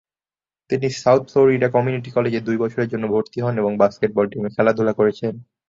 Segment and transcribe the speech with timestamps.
[0.69, 5.33] তিনি South Florida community কলেজে দুই বছরের জন্য ভর্তি হন এবং বাস্কেটবল টিমে খেলাধুলা করেছেন।